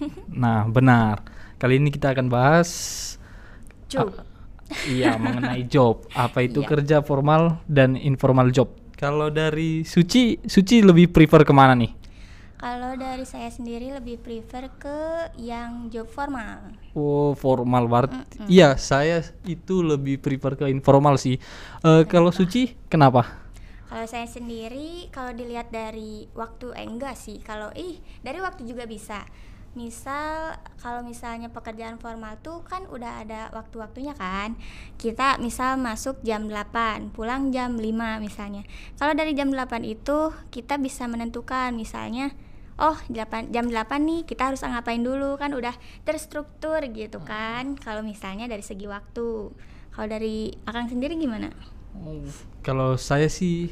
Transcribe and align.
Nah, 0.42 0.66
benar. 0.68 1.22
Kali 1.56 1.78
ini 1.80 1.88
kita 1.88 2.12
akan 2.12 2.26
bahas 2.28 2.70
Job. 3.88 4.10
Ah, 4.10 4.26
iya, 4.88 5.14
mengenai 5.20 5.62
job. 5.68 6.08
Apa 6.16 6.42
itu 6.42 6.64
Iya. 6.64 6.68
kerja 6.68 6.96
formal 7.04 7.60
dan 7.68 7.94
informal 7.94 8.50
job? 8.50 8.72
Kalau 8.96 9.28
dari 9.28 9.84
Suci, 9.84 10.40
Suci 10.48 10.80
lebih 10.80 11.12
prefer 11.12 11.44
ke 11.44 11.52
mana 11.52 11.76
nih? 11.76 11.92
Kalau 12.56 12.96
dari 12.96 13.28
saya 13.28 13.52
sendiri 13.52 13.92
lebih 13.92 14.16
prefer 14.24 14.72
ke 14.80 15.28
yang 15.36 15.92
job 15.92 16.08
formal. 16.08 16.72
Oh, 16.96 17.36
formal 17.36 17.84
banget. 17.92 18.24
Iya, 18.48 18.80
saya 18.80 19.20
itu 19.44 19.84
lebih 19.84 20.16
prefer 20.16 20.56
ke 20.56 20.64
informal 20.72 21.20
sih. 21.20 21.36
Eh, 21.84 22.02
kalau 22.08 22.32
Suci, 22.32 22.72
kenapa? 22.88 23.44
Kalau 23.84 24.06
saya 24.08 24.24
sendiri 24.24 25.12
kalau 25.12 25.36
dilihat 25.36 25.68
dari 25.70 26.24
waktu 26.32 26.72
eh 26.74 26.88
enggak 26.88 27.14
sih. 27.14 27.38
Kalau 27.44 27.68
ih 27.76 28.00
dari 28.24 28.40
waktu 28.40 28.64
juga 28.64 28.88
bisa. 28.88 29.22
Misal 29.74 30.54
kalau 30.78 31.02
misalnya 31.02 31.50
pekerjaan 31.50 31.98
formal 31.98 32.38
tuh 32.42 32.62
kan 32.62 32.86
udah 32.86 33.26
ada 33.26 33.50
waktu-waktunya 33.50 34.14
kan. 34.14 34.54
Kita 34.98 35.42
misal 35.42 35.78
masuk 35.78 36.22
jam 36.22 36.46
8, 36.46 37.10
pulang 37.10 37.50
jam 37.50 37.74
5 37.74 38.22
misalnya. 38.22 38.62
Kalau 38.98 39.18
dari 39.18 39.34
jam 39.34 39.50
8 39.50 39.82
itu 39.82 40.30
kita 40.54 40.78
bisa 40.78 41.10
menentukan 41.10 41.74
misalnya 41.74 42.30
Oh, 42.74 42.98
8, 43.06 43.54
jam 43.54 43.70
8 43.70 44.02
nih 44.02 44.26
kita 44.26 44.50
harus 44.50 44.58
ngapain 44.66 44.98
dulu 44.98 45.38
kan 45.38 45.54
udah 45.54 45.78
terstruktur 46.02 46.82
gitu 46.90 47.22
kan. 47.22 47.78
Kalau 47.78 48.02
misalnya 48.02 48.50
dari 48.50 48.66
segi 48.66 48.90
waktu. 48.90 49.54
Kalau 49.94 50.06
dari 50.10 50.50
Akang 50.66 50.90
sendiri 50.90 51.14
gimana? 51.14 51.54
Kalau 52.66 52.98
saya 52.98 53.30
sih 53.30 53.70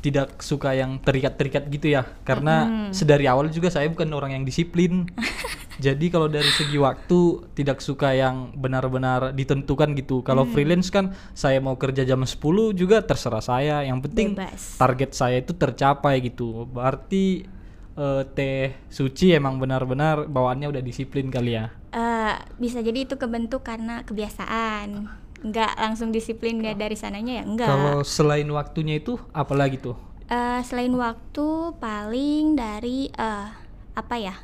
tidak 0.00 0.40
suka 0.40 0.72
yang 0.72 1.00
terikat-terikat 1.00 1.68
gitu 1.68 1.92
ya, 1.92 2.08
karena 2.24 2.88
sedari 2.90 3.28
awal 3.28 3.52
juga 3.52 3.68
saya 3.68 3.88
bukan 3.88 4.08
orang 4.12 4.36
yang 4.36 4.44
disiplin. 4.44 5.04
Jadi 5.80 6.12
kalau 6.12 6.28
dari 6.28 6.48
segi 6.52 6.76
waktu 6.76 7.48
tidak 7.56 7.80
suka 7.80 8.12
yang 8.12 8.52
benar-benar 8.52 9.32
ditentukan 9.32 9.96
gitu. 9.96 10.20
Kalau 10.20 10.44
freelance 10.44 10.92
kan 10.92 11.16
saya 11.32 11.56
mau 11.64 11.80
kerja 11.80 12.04
jam 12.04 12.20
10 12.20 12.36
juga 12.76 13.00
terserah 13.00 13.40
saya. 13.40 13.80
Yang 13.80 14.12
penting 14.12 14.28
Bebas. 14.36 14.76
target 14.76 15.10
saya 15.16 15.40
itu 15.40 15.56
tercapai 15.56 16.20
gitu. 16.20 16.68
Berarti 16.68 17.48
eh, 17.96 18.22
Teh 18.36 18.76
Suci 18.92 19.32
emang 19.32 19.56
benar-benar 19.56 20.28
bawaannya 20.28 20.68
udah 20.68 20.82
disiplin 20.84 21.32
kali 21.32 21.56
ya. 21.56 21.72
Eh, 21.96 22.34
bisa 22.60 22.84
jadi 22.84 23.08
itu 23.08 23.16
kebentuk 23.16 23.64
karena 23.64 24.04
kebiasaan 24.04 25.08
nggak 25.40 25.72
langsung 25.80 26.12
disiplin 26.12 26.60
nggak. 26.60 26.76
dari 26.76 26.96
sananya 26.96 27.40
ya? 27.40 27.44
Enggak 27.48 27.68
Kalau 27.68 28.04
selain 28.04 28.48
waktunya 28.52 29.00
itu 29.00 29.16
apalagi 29.32 29.80
tuh? 29.80 29.96
Eh, 30.30 30.60
selain 30.62 30.92
waktu 30.94 31.46
paling 31.80 32.54
dari 32.54 33.08
eh 33.10 33.48
apa 33.96 34.16
ya? 34.20 34.36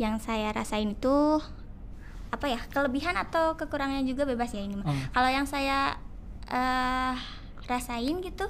Yang 0.00 0.26
saya 0.26 0.50
rasain 0.56 0.96
itu 0.96 1.38
apa 2.32 2.46
ya? 2.48 2.60
Kelebihan 2.72 3.14
atau 3.14 3.54
kekurangannya 3.60 4.08
juga 4.08 4.24
bebas 4.24 4.50
ya 4.56 4.64
ini 4.64 4.80
mah. 4.80 4.88
Hmm. 4.88 5.04
kalau 5.12 5.30
yang 5.30 5.46
saya 5.46 6.00
eh 6.48 7.14
rasain 7.68 8.16
gitu 8.24 8.48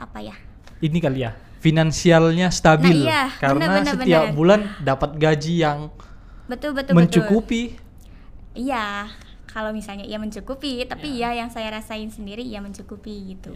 apa 0.00 0.18
ya? 0.24 0.36
Ini 0.80 0.98
kali 0.98 1.22
ya 1.22 1.36
finansialnya 1.60 2.52
stabil. 2.52 3.04
Nah, 3.04 3.08
iya, 3.08 3.24
karena 3.44 3.64
benar, 3.68 3.76
benar, 3.80 3.92
setiap 3.96 4.24
benar. 4.28 4.36
bulan 4.36 4.60
dapat 4.84 5.10
gaji 5.16 5.54
yang 5.64 5.78
betul 6.48 6.76
betul 6.76 6.92
betul. 6.92 6.98
mencukupi. 6.98 7.62
Iya 8.54 9.10
kalau 9.54 9.70
misalnya 9.70 10.02
ia 10.02 10.18
mencukupi 10.18 10.82
tapi 10.82 11.22
ya 11.22 11.30
yang 11.30 11.46
saya 11.46 11.70
rasain 11.70 12.10
sendiri 12.10 12.42
ia 12.42 12.58
mencukupi 12.58 13.38
gitu. 13.38 13.54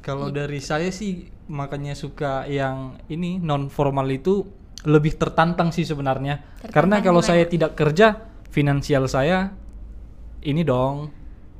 Kalau 0.00 0.32
dari 0.32 0.58
saya 0.64 0.88
sih 0.88 1.28
makanya 1.52 1.92
suka 1.92 2.48
yang 2.48 2.96
ini 3.12 3.36
non 3.36 3.68
formal 3.68 4.08
itu 4.08 4.48
lebih 4.88 5.20
tertantang 5.20 5.70
sih 5.70 5.84
sebenarnya. 5.84 6.40
Tertantang 6.58 6.72
karena 6.72 6.96
kalau 7.04 7.20
gimana? 7.20 7.30
saya 7.36 7.44
tidak 7.46 7.76
kerja 7.76 8.06
finansial 8.48 9.04
saya 9.06 9.52
ini 10.42 10.64
dong. 10.64 11.12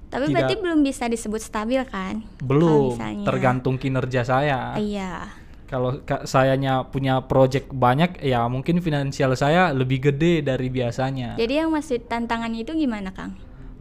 Tapi 0.08 0.28
Tidak- 0.28 0.34
berarti 0.34 0.54
belum 0.58 0.80
bisa 0.80 1.04
disebut 1.06 1.40
stabil 1.44 1.80
kan? 1.86 2.24
Belum 2.40 2.96
misalnya- 2.96 3.28
tergantung 3.28 3.76
kinerja 3.76 4.24
saya. 4.24 4.74
Iya. 4.80 5.28
Kalau 5.72 6.04
ka- 6.04 6.28
sayanya 6.28 6.84
punya 6.84 7.24
project 7.24 7.72
banyak 7.72 8.20
ya 8.20 8.44
mungkin 8.44 8.84
finansial 8.84 9.32
saya 9.32 9.72
lebih 9.72 10.12
gede 10.12 10.44
dari 10.44 10.68
biasanya 10.68 11.40
Jadi 11.40 11.54
yang 11.56 11.72
masih 11.72 11.96
tantangannya 12.04 12.60
itu 12.60 12.76
gimana, 12.76 13.08
Kang? 13.10 13.32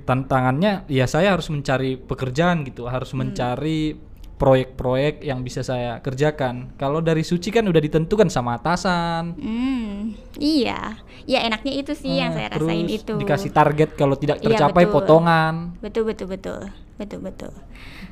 tantangannya 0.02 0.88
ya 0.88 1.06
saya 1.06 1.36
harus 1.36 1.52
mencari 1.52 1.94
pekerjaan 1.94 2.64
gitu 2.66 2.90
harus 2.90 3.12
Hmm. 3.12 3.22
mencari 3.22 3.94
proyek-proyek 4.36 5.22
yang 5.22 5.46
bisa 5.46 5.62
saya 5.62 6.02
kerjakan 6.02 6.74
kalau 6.74 6.98
dari 6.98 7.22
suci 7.22 7.54
kan 7.54 7.62
udah 7.62 7.78
ditentukan 7.78 8.26
sama 8.26 8.58
atasan 8.58 9.38
Hmm, 9.38 10.18
iya. 10.42 10.98
Ya 11.30 11.46
enaknya 11.46 11.78
itu 11.78 11.94
sih 11.94 12.18
yang 12.18 12.34
Eh, 12.34 12.38
saya 12.42 12.48
rasain 12.50 12.90
terus 12.90 13.06
itu. 13.06 13.14
dikasih 13.14 13.52
target 13.54 13.94
kalau 13.94 14.18
tidak 14.18 14.42
Iya, 14.42 14.46
tercapai 14.50 14.90
betul. 14.90 14.94
potongan 14.98 15.54
Betul 15.78 16.04
betul 16.10 16.28
betul. 16.28 16.60
Betul 16.98 17.20
betul. 17.22 17.54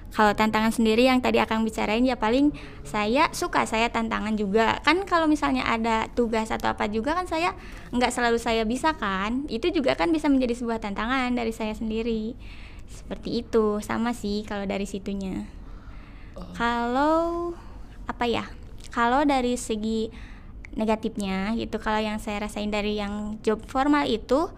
Kalau 0.09 0.33
tantangan 0.33 0.73
sendiri 0.73 1.05
yang 1.05 1.21
tadi 1.21 1.37
akan 1.37 1.61
bicarain 1.61 2.01
ya 2.01 2.17
paling 2.17 2.49
saya 2.81 3.29
suka 3.29 3.69
saya 3.69 3.93
tantangan 3.93 4.33
juga. 4.33 4.81
Kan 4.81 5.05
kalau 5.05 5.29
misalnya 5.29 5.69
ada 5.69 6.09
tugas 6.17 6.49
atau 6.49 6.73
apa 6.73 6.89
juga 6.89 7.13
kan 7.13 7.29
saya 7.29 7.53
nggak 7.93 8.09
selalu 8.09 8.41
saya 8.41 8.65
bisa 8.65 8.97
kan. 8.97 9.45
Itu 9.45 9.69
juga 9.69 9.93
kan 9.93 10.09
bisa 10.09 10.25
menjadi 10.25 10.57
sebuah 10.57 10.81
tantangan 10.81 11.37
dari 11.37 11.53
saya 11.53 11.77
sendiri. 11.77 12.33
Seperti 12.89 13.45
itu. 13.45 13.77
Sama 13.85 14.17
sih 14.17 14.41
kalau 14.49 14.65
dari 14.65 14.89
situnya. 14.89 15.45
Kalau 16.57 17.53
apa 18.09 18.25
ya? 18.25 18.49
Kalau 18.89 19.21
dari 19.21 19.53
segi 19.55 20.09
negatifnya 20.73 21.53
gitu 21.57 21.81
kalau 21.81 21.97
yang 21.97 22.21
saya 22.21 22.45
rasain 22.45 22.69
dari 22.69 23.01
yang 23.01 23.41
job 23.41 23.61
formal 23.65 24.05
itu 24.05 24.49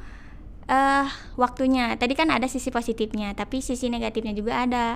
eh 0.69 1.07
waktunya. 1.39 1.97
Tadi 1.97 2.13
kan 2.13 2.29
ada 2.29 2.45
sisi 2.45 2.69
positifnya 2.69 3.33
tapi 3.33 3.63
sisi 3.63 3.89
negatifnya 3.89 4.35
juga 4.37 4.61
ada. 4.65 4.87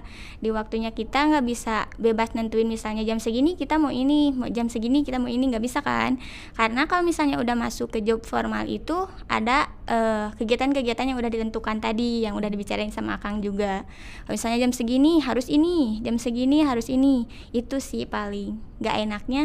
Di 0.43 0.53
waktunya 0.53 0.93
kita 0.93 1.31
nggak 1.31 1.45
bisa 1.45 1.89
bebas 1.97 2.37
nentuin 2.37 2.69
misalnya 2.69 3.01
jam 3.01 3.17
segini 3.17 3.57
kita 3.57 3.81
mau 3.81 3.89
ini 3.89 4.33
mau 4.35 4.49
jam 4.49 4.69
segini 4.69 5.01
kita 5.01 5.17
mau 5.17 5.31
ini 5.31 5.49
nggak 5.49 5.63
bisa 5.63 5.81
kan? 5.81 6.21
Karena 6.53 6.85
kalau 6.85 7.01
misalnya 7.01 7.41
udah 7.41 7.57
masuk 7.57 7.89
ke 7.89 7.99
job 8.05 8.21
formal 8.21 8.69
itu 8.69 9.09
ada 9.25 9.71
eh, 9.89 10.29
kegiatan-kegiatan 10.37 11.05
yang 11.09 11.17
udah 11.17 11.31
ditentukan 11.31 11.81
tadi 11.81 12.25
yang 12.25 12.37
udah 12.37 12.47
dibicarain 12.51 12.93
sama 12.93 13.17
Akang 13.17 13.41
juga. 13.41 13.87
Kalau 14.27 14.33
misalnya 14.37 14.69
jam 14.69 14.71
segini 14.75 15.23
harus 15.23 15.49
ini 15.49 15.99
jam 16.05 16.21
segini 16.21 16.61
harus 16.61 16.91
ini. 16.91 17.25
Itu 17.55 17.81
sih 17.81 18.05
paling 18.05 18.57
nggak 18.83 18.95
enaknya. 19.07 19.43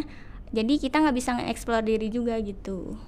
Jadi 0.51 0.83
kita 0.83 0.99
nggak 0.99 1.15
bisa 1.15 1.31
nge-explore 1.39 1.87
diri 1.87 2.11
juga 2.11 2.35
gitu 2.43 2.99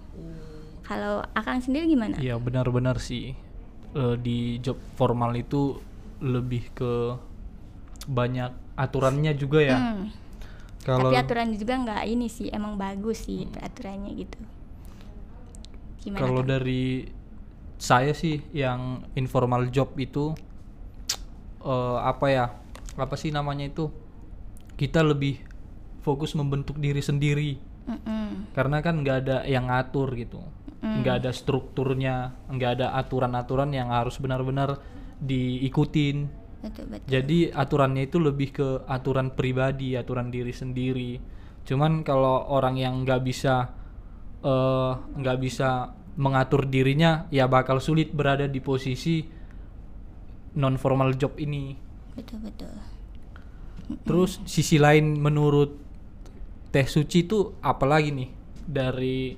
kalau 0.82 1.22
Akang 1.32 1.62
sendiri 1.62 1.86
gimana? 1.88 2.18
Iya 2.18 2.36
benar-benar 2.38 2.98
sih 2.98 3.34
Eh, 3.92 4.16
di 4.16 4.56
job 4.64 4.80
formal 4.96 5.36
itu 5.36 5.76
lebih 6.24 6.72
ke 6.72 7.12
banyak 8.08 8.48
aturannya 8.72 9.36
juga 9.36 9.60
ya 9.60 9.76
Hmm. 9.76 10.08
kalau 10.80 11.12
Tapi 11.12 11.20
aturannya 11.20 11.60
juga 11.60 11.76
nggak 11.76 12.02
ini 12.08 12.26
sih, 12.32 12.48
emang 12.48 12.80
bagus 12.80 13.28
sih 13.28 13.44
aturannya 13.60 14.16
gitu. 14.16 14.40
Gimana? 16.02 16.20
Kalau 16.24 16.40
dari 16.40 17.04
saya 17.76 18.16
sih 18.16 18.40
yang 18.56 19.04
informal 19.12 19.68
job 19.68 19.92
itu 20.00 20.32
eh, 21.60 21.98
apa 22.00 22.26
ya? 22.32 22.46
Apa 22.96 23.14
sih 23.20 23.28
namanya 23.28 23.68
itu? 23.68 23.92
Kita 24.72 25.04
lebih 25.04 25.36
fokus 26.00 26.32
membentuk 26.32 26.80
diri 26.80 26.98
sendiri 27.04 27.60
Mm-mm. 27.86 28.50
karena 28.56 28.80
kan 28.80 29.04
nggak 29.04 29.16
ada 29.26 29.36
yang 29.46 29.68
ngatur 29.70 30.10
gitu, 30.16 30.40
Mm. 30.42 30.61
Nggak 30.82 31.14
ada 31.22 31.30
strukturnya, 31.30 32.34
nggak 32.50 32.70
ada 32.78 32.86
aturan-aturan 32.98 33.70
yang 33.70 33.94
harus 33.94 34.18
benar-benar 34.18 34.82
diikutin. 35.22 36.26
Betul 36.58 36.84
betul. 36.90 37.06
Jadi 37.06 37.38
aturannya 37.54 38.02
itu 38.10 38.18
lebih 38.18 38.48
ke 38.50 38.68
aturan 38.90 39.30
pribadi, 39.30 39.94
aturan 39.94 40.34
diri 40.34 40.50
sendiri. 40.50 41.22
Cuman 41.62 42.02
kalau 42.02 42.50
orang 42.50 42.74
yang 42.74 43.06
nggak 43.06 43.22
bisa 43.22 43.70
eh, 44.42 44.92
nggak 44.98 45.38
bisa 45.38 45.94
mengatur 46.18 46.66
dirinya, 46.66 47.30
ya 47.30 47.46
bakal 47.46 47.78
sulit 47.78 48.10
berada 48.10 48.50
di 48.50 48.58
posisi 48.58 49.22
non 50.58 50.74
formal 50.76 51.14
job 51.14 51.38
ini. 51.38 51.78
Betul 52.18 52.42
betul. 52.42 52.74
Terus 54.02 54.42
sisi 54.50 54.82
lain 54.82 55.14
menurut 55.14 55.78
Teh 56.72 56.88
Suci 56.88 57.28
itu 57.28 57.54
apalagi 57.60 58.10
nih 58.12 58.30
dari 58.64 59.36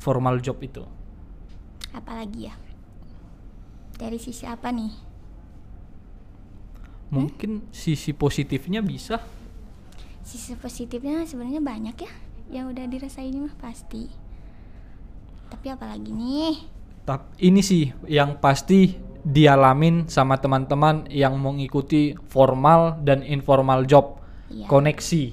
formal 0.00 0.40
job 0.40 0.56
itu? 0.64 0.82
Apalagi 1.92 2.48
ya? 2.48 2.54
Dari 4.00 4.16
sisi 4.16 4.48
apa 4.48 4.72
nih? 4.72 4.92
Mungkin 7.10 7.68
sisi 7.74 8.14
positifnya 8.14 8.80
bisa. 8.80 9.18
Sisi 10.24 10.54
positifnya 10.56 11.26
sebenarnya 11.26 11.60
banyak 11.60 11.96
ya, 11.98 12.12
yang 12.48 12.70
udah 12.70 12.86
dirasain 12.86 13.34
mah 13.34 13.52
pasti. 13.58 14.06
Tapi 15.50 15.66
apalagi 15.68 16.14
nih? 16.14 16.54
Tap, 17.02 17.34
ini 17.42 17.58
sih 17.60 17.90
yang 18.06 18.38
pasti 18.38 18.94
dialamin 19.20 20.06
sama 20.06 20.38
teman-teman 20.38 21.10
yang 21.10 21.36
mengikuti 21.36 22.14
formal 22.30 22.96
dan 23.04 23.20
informal 23.20 23.84
job 23.84 24.16
Iya. 24.50 24.66
koneksi 24.66 25.24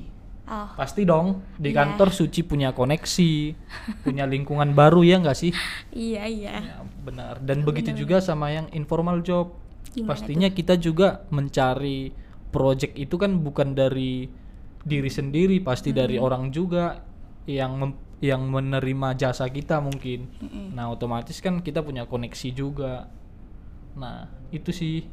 Oh, 0.48 0.70
Pasti 0.74 1.04
dong 1.04 1.44
di 1.60 1.76
Iya. 1.76 1.84
kantor 1.84 2.08
Suci 2.10 2.40
punya 2.42 2.72
koneksi, 2.72 3.32
punya 4.00 4.24
lingkungan 4.24 4.72
baru 4.72 5.04
ya 5.04 5.20
nggak 5.20 5.36
sih? 5.36 5.52
iya 5.92 6.24
iya. 6.24 6.56
Ya, 6.64 6.78
benar. 7.04 7.44
Dan 7.44 7.68
begitu 7.68 7.92
juga 7.94 8.24
sama 8.24 8.48
yang 8.50 8.72
informal 8.72 9.20
job. 9.22 9.52
Gimana 9.92 10.16
Pastinya 10.16 10.48
kita 10.48 10.80
juga 10.80 11.28
mencari 11.30 12.16
project 12.48 12.96
itu 12.96 13.20
kan 13.20 13.44
bukan 13.44 13.76
dari 13.76 14.32
diri 14.82 15.12
sendiri, 15.12 15.60
pasti 15.60 15.92
dari 15.92 16.16
orang 16.16 16.48
juga 16.48 17.04
yang 17.44 17.76
mem- 17.76 18.00
yang 18.18 18.48
menerima 18.48 19.14
jasa 19.14 19.46
kita 19.46 19.78
mungkin. 19.78 20.32
Nah, 20.72 20.88
otomatis 20.88 21.38
kan 21.38 21.60
kita 21.60 21.84
punya 21.84 22.08
koneksi 22.08 22.50
juga. 22.50 23.12
Nah, 23.94 24.26
itu 24.50 24.72
sih 24.72 25.04